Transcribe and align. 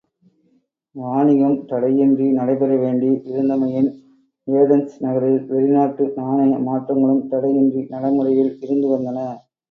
வாணிகம் 0.95 1.57
தடையின்றி 1.65 2.27
நடைபெற 2.29 2.71
வேண்டி 2.75 3.09
இருந்தமையின், 3.31 3.89
ஏதென்ஸ் 4.47 4.95
நகரில் 4.99 5.37
வெளிநாட்டு 5.47 6.05
நாணய 6.15 6.55
மாற்றங்களும் 6.59 7.27
தடையின்றி 7.27 7.83
நடைமுறையில் 7.89 8.51
இருந்து 8.61 8.89
வந்தன. 8.89 9.19